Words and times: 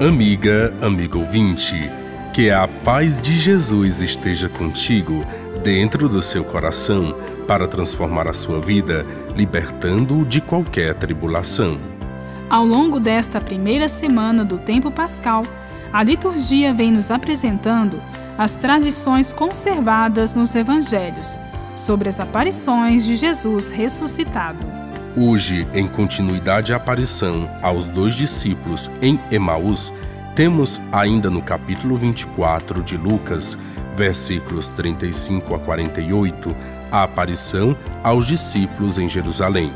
Amiga, 0.00 0.72
amigo 0.80 1.18
ouvinte, 1.18 1.76
que 2.32 2.50
a 2.50 2.66
paz 2.66 3.20
de 3.20 3.36
Jesus 3.36 4.00
esteja 4.00 4.48
contigo, 4.48 5.26
dentro 5.62 6.08
do 6.08 6.22
seu 6.22 6.42
coração, 6.42 7.14
para 7.46 7.68
transformar 7.68 8.26
a 8.26 8.32
sua 8.32 8.58
vida, 8.62 9.04
libertando-o 9.36 10.24
de 10.24 10.40
qualquer 10.40 10.94
tribulação. 10.94 11.78
Ao 12.48 12.64
longo 12.64 12.98
desta 12.98 13.42
primeira 13.42 13.88
semana 13.88 14.42
do 14.42 14.56
tempo 14.56 14.90
pascal, 14.90 15.42
a 15.92 16.02
liturgia 16.02 16.72
vem 16.72 16.90
nos 16.90 17.10
apresentando 17.10 18.00
as 18.38 18.54
tradições 18.54 19.34
conservadas 19.34 20.34
nos 20.34 20.54
evangelhos 20.54 21.38
sobre 21.76 22.08
as 22.08 22.18
aparições 22.18 23.04
de 23.04 23.16
Jesus 23.16 23.68
ressuscitado. 23.68 24.79
Hoje, 25.16 25.66
em 25.74 25.88
continuidade 25.88 26.72
à 26.72 26.76
aparição 26.76 27.50
aos 27.60 27.88
dois 27.88 28.14
discípulos 28.14 28.88
em 29.02 29.18
Emaús, 29.32 29.92
temos 30.36 30.80
ainda 30.92 31.28
no 31.28 31.42
capítulo 31.42 31.96
24 31.96 32.80
de 32.80 32.96
Lucas, 32.96 33.58
versículos 33.96 34.70
35 34.70 35.52
a 35.52 35.58
48, 35.58 36.54
a 36.92 37.02
aparição 37.02 37.76
aos 38.04 38.24
discípulos 38.24 38.98
em 38.98 39.08
Jerusalém. 39.08 39.72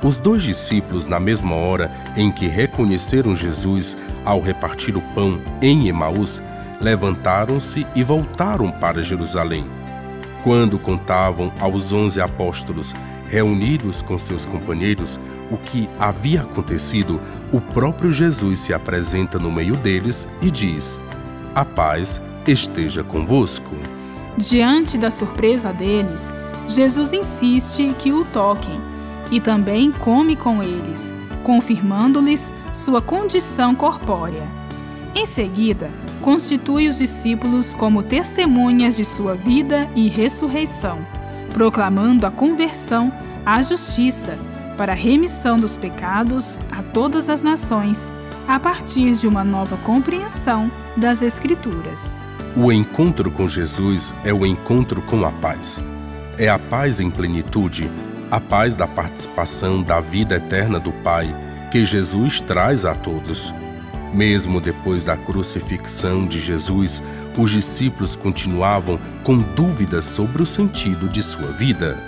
Os 0.00 0.18
dois 0.18 0.44
discípulos, 0.44 1.04
na 1.04 1.18
mesma 1.18 1.56
hora 1.56 1.90
em 2.16 2.30
que 2.30 2.46
reconheceram 2.46 3.34
Jesus 3.34 3.96
ao 4.24 4.40
repartir 4.40 4.96
o 4.96 5.02
pão 5.16 5.40
em 5.60 5.88
Emaús, 5.88 6.40
levantaram-se 6.80 7.84
e 7.92 8.04
voltaram 8.04 8.70
para 8.70 9.02
Jerusalém. 9.02 9.66
Quando 10.44 10.78
contavam 10.78 11.50
aos 11.58 11.92
onze 11.92 12.20
apóstolos 12.20 12.94
reunidos 13.28 14.02
com 14.02 14.18
seus 14.18 14.44
companheiros 14.44 15.18
o 15.50 15.56
que 15.56 15.88
havia 15.98 16.42
acontecido, 16.42 17.20
o 17.52 17.60
próprio 17.60 18.12
Jesus 18.12 18.60
se 18.60 18.72
apresenta 18.72 19.38
no 19.38 19.50
meio 19.50 19.76
deles 19.76 20.26
e 20.40 20.50
diz: 20.50 21.00
A 21.54 21.64
paz 21.64 22.20
esteja 22.46 23.02
convosco. 23.02 23.76
Diante 24.36 24.98
da 24.98 25.10
surpresa 25.10 25.72
deles, 25.72 26.30
Jesus 26.68 27.12
insiste 27.12 27.94
que 27.98 28.12
o 28.12 28.24
toquem 28.24 28.80
e 29.30 29.40
também 29.40 29.92
come 29.92 30.36
com 30.36 30.62
eles, 30.62 31.12
confirmando-lhes 31.42 32.52
sua 32.72 33.00
condição 33.00 33.74
corpórea. 33.74 34.46
Em 35.14 35.26
seguida, 35.26 35.90
constitui 36.20 36.88
os 36.88 36.98
discípulos 36.98 37.72
como 37.72 38.02
testemunhas 38.02 38.96
de 38.96 39.04
sua 39.04 39.34
vida 39.34 39.88
e 39.94 40.08
ressurreição 40.08 40.98
proclamando 41.54 42.26
a 42.26 42.30
conversão 42.32 43.12
à 43.46 43.62
justiça 43.62 44.36
para 44.76 44.92
a 44.92 44.96
remissão 44.96 45.56
dos 45.56 45.76
pecados 45.76 46.58
a 46.70 46.82
todas 46.82 47.28
as 47.28 47.40
nações, 47.42 48.10
a 48.46 48.58
partir 48.58 49.14
de 49.14 49.28
uma 49.28 49.44
nova 49.44 49.76
compreensão 49.78 50.70
das 50.96 51.22
Escrituras. 51.22 52.24
O 52.56 52.72
encontro 52.72 53.30
com 53.30 53.48
Jesus 53.48 54.12
é 54.24 54.32
o 54.32 54.44
encontro 54.44 55.00
com 55.02 55.24
a 55.24 55.30
paz. 55.30 55.82
É 56.36 56.48
a 56.48 56.58
paz 56.58 56.98
em 56.98 57.08
plenitude, 57.08 57.88
a 58.30 58.40
paz 58.40 58.74
da 58.74 58.88
participação 58.88 59.80
da 59.80 60.00
vida 60.00 60.34
eterna 60.34 60.80
do 60.80 60.92
Pai 60.92 61.34
que 61.70 61.84
Jesus 61.84 62.40
traz 62.40 62.84
a 62.84 62.94
todos. 62.94 63.54
Mesmo 64.14 64.60
depois 64.60 65.02
da 65.02 65.16
crucifixão 65.16 66.24
de 66.24 66.38
Jesus, 66.38 67.02
os 67.36 67.50
discípulos 67.50 68.14
continuavam 68.14 68.98
com 69.24 69.38
dúvidas 69.38 70.04
sobre 70.04 70.40
o 70.40 70.46
sentido 70.46 71.08
de 71.08 71.20
sua 71.20 71.48
vida. 71.48 71.98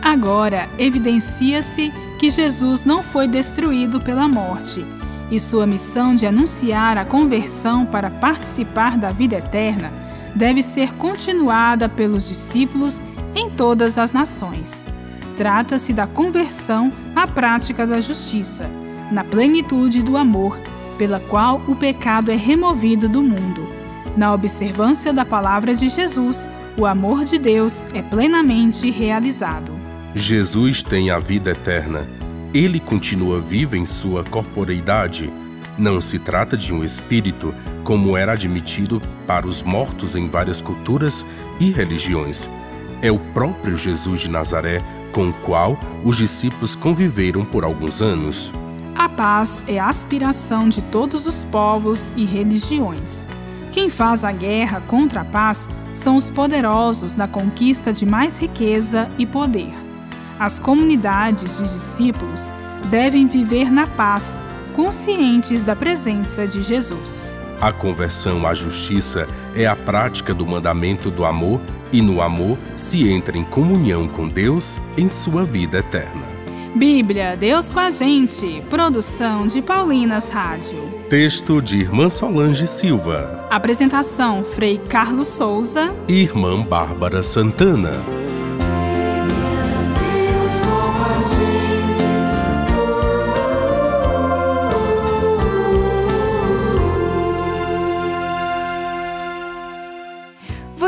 Agora 0.00 0.70
evidencia-se 0.78 1.92
que 2.18 2.30
Jesus 2.30 2.86
não 2.86 3.02
foi 3.02 3.28
destruído 3.28 4.00
pela 4.00 4.26
morte 4.26 4.82
e 5.30 5.38
sua 5.38 5.66
missão 5.66 6.14
de 6.14 6.26
anunciar 6.26 6.96
a 6.96 7.04
conversão 7.04 7.84
para 7.84 8.10
participar 8.10 8.96
da 8.96 9.10
vida 9.10 9.36
eterna 9.36 9.92
deve 10.34 10.62
ser 10.62 10.94
continuada 10.94 11.90
pelos 11.90 12.26
discípulos 12.26 13.02
em 13.34 13.50
todas 13.50 13.98
as 13.98 14.12
nações. 14.12 14.82
Trata-se 15.36 15.92
da 15.92 16.06
conversão 16.06 16.90
à 17.14 17.26
prática 17.26 17.86
da 17.86 18.00
justiça, 18.00 18.66
na 19.12 19.22
plenitude 19.22 20.02
do 20.02 20.16
amor 20.16 20.58
pela 21.00 21.18
qual 21.18 21.62
o 21.66 21.74
pecado 21.74 22.30
é 22.30 22.36
removido 22.36 23.08
do 23.08 23.22
mundo. 23.22 23.66
Na 24.18 24.34
observância 24.34 25.14
da 25.14 25.24
palavra 25.24 25.74
de 25.74 25.88
Jesus, 25.88 26.46
o 26.78 26.84
amor 26.84 27.24
de 27.24 27.38
Deus 27.38 27.86
é 27.94 28.02
plenamente 28.02 28.90
realizado. 28.90 29.72
Jesus 30.14 30.82
tem 30.82 31.10
a 31.10 31.18
vida 31.18 31.52
eterna. 31.52 32.06
Ele 32.52 32.78
continua 32.78 33.40
vivo 33.40 33.76
em 33.76 33.86
sua 33.86 34.22
corporeidade. 34.24 35.32
Não 35.78 36.02
se 36.02 36.18
trata 36.18 36.54
de 36.54 36.70
um 36.70 36.84
espírito, 36.84 37.54
como 37.82 38.14
era 38.14 38.32
admitido 38.32 39.00
para 39.26 39.46
os 39.46 39.62
mortos 39.62 40.14
em 40.14 40.28
várias 40.28 40.60
culturas 40.60 41.24
e 41.58 41.70
religiões. 41.70 42.50
É 43.00 43.10
o 43.10 43.18
próprio 43.32 43.74
Jesus 43.74 44.20
de 44.20 44.30
Nazaré 44.30 44.82
com 45.12 45.30
o 45.30 45.32
qual 45.32 45.80
os 46.04 46.18
discípulos 46.18 46.76
conviveram 46.76 47.42
por 47.42 47.64
alguns 47.64 48.02
anos. 48.02 48.52
A 49.00 49.08
paz 49.08 49.64
é 49.66 49.78
a 49.78 49.88
aspiração 49.88 50.68
de 50.68 50.82
todos 50.82 51.24
os 51.24 51.42
povos 51.42 52.12
e 52.16 52.26
religiões. 52.26 53.26
Quem 53.72 53.88
faz 53.88 54.24
a 54.24 54.30
guerra 54.30 54.82
contra 54.86 55.22
a 55.22 55.24
paz 55.24 55.70
são 55.94 56.16
os 56.16 56.28
poderosos 56.28 57.14
na 57.14 57.26
conquista 57.26 57.94
de 57.94 58.04
mais 58.04 58.38
riqueza 58.38 59.10
e 59.16 59.24
poder. 59.24 59.72
As 60.38 60.58
comunidades 60.58 61.56
de 61.56 61.62
discípulos 61.62 62.50
devem 62.90 63.26
viver 63.26 63.72
na 63.72 63.86
paz, 63.86 64.38
conscientes 64.74 65.62
da 65.62 65.74
presença 65.74 66.46
de 66.46 66.60
Jesus. 66.60 67.40
A 67.58 67.72
conversão 67.72 68.46
à 68.46 68.52
justiça 68.52 69.26
é 69.56 69.66
a 69.66 69.74
prática 69.74 70.34
do 70.34 70.46
mandamento 70.46 71.10
do 71.10 71.24
amor, 71.24 71.58
e 71.90 72.02
no 72.02 72.20
amor 72.20 72.58
se 72.76 73.08
entra 73.08 73.38
em 73.38 73.44
comunhão 73.44 74.06
com 74.06 74.28
Deus 74.28 74.78
em 74.94 75.08
sua 75.08 75.42
vida 75.42 75.78
eterna. 75.78 76.29
Bíblia, 76.74 77.36
Deus 77.36 77.68
com 77.68 77.80
a 77.80 77.90
gente. 77.90 78.62
Produção 78.70 79.46
de 79.46 79.60
Paulinas 79.60 80.28
Rádio. 80.28 80.78
Texto 81.08 81.60
de 81.60 81.78
Irmã 81.78 82.08
Solange 82.08 82.66
Silva. 82.66 83.46
Apresentação: 83.50 84.44
Frei 84.44 84.78
Carlos 84.78 85.28
Souza 85.28 85.94
e 86.08 86.22
Irmã 86.22 86.62
Bárbara 86.62 87.22
Santana. 87.22 88.19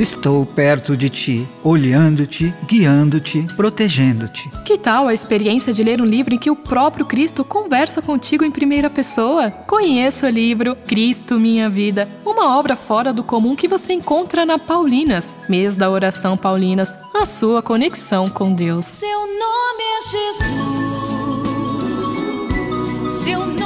Estou 0.00 0.46
perto 0.46 0.96
de 0.96 1.10
ti, 1.10 1.46
olhando-te, 1.62 2.54
guiando-te, 2.64 3.42
protegendo-te. 3.54 4.48
Que 4.64 4.78
tal 4.78 5.06
a 5.06 5.12
experiência 5.12 5.74
de 5.74 5.82
ler 5.82 6.00
um 6.00 6.06
livro 6.06 6.32
em 6.34 6.38
que 6.38 6.50
o 6.50 6.56
próprio 6.56 7.04
Cristo 7.04 7.44
conversa 7.44 8.00
contigo 8.00 8.42
em 8.42 8.50
primeira 8.50 8.88
pessoa? 8.88 9.50
Conheça 9.50 10.26
o 10.26 10.30
livro 10.30 10.74
Cristo 10.74 11.38
Minha 11.38 11.68
Vida, 11.68 12.08
uma 12.24 12.56
obra 12.58 12.76
fora 12.76 13.12
do 13.12 13.22
comum 13.22 13.54
que 13.54 13.68
você 13.68 13.92
encontra 13.92 14.46
na 14.46 14.58
Paulinas, 14.58 15.34
mês 15.46 15.76
da 15.76 15.90
oração 15.90 16.34
Paulinas, 16.34 16.98
a 17.14 17.26
sua 17.26 17.60
conexão 17.60 18.30
com 18.30 18.54
Deus. 18.54 18.86
Seu 18.86 19.18
nome 19.18 19.82
é 19.82 20.00
Jesus. 20.00 20.80
Seu 23.22 23.40
nome 23.40 23.59